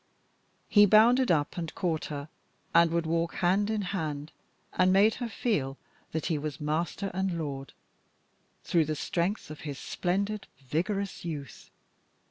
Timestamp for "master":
6.59-7.11